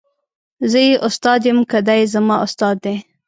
زه 0.71 0.79
یې 0.87 0.95
استاد 1.07 1.39
یم 1.47 1.59
که 1.69 1.77
دای 1.87 2.01
زما 2.13 2.35
استاد 2.45 2.75
دی. 2.83 2.95